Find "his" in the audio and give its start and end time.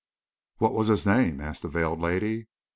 0.87-1.05